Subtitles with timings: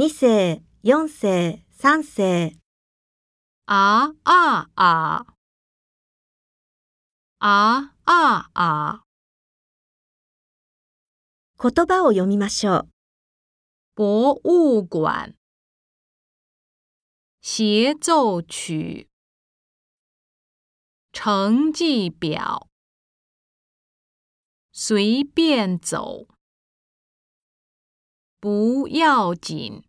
[0.00, 2.56] 2世、4世、3世。
[3.66, 4.10] あ。
[4.24, 4.70] あ。
[4.74, 5.26] あ。
[7.38, 7.92] あ。
[8.06, 8.50] あ。
[8.54, 9.04] あ！
[11.62, 12.88] 言葉を読みましょう。
[13.94, 15.34] 博物館，
[17.42, 19.06] 协奏曲，
[21.12, 22.68] 成绩表，
[24.72, 26.26] 随便走，
[28.40, 29.84] 不要紧。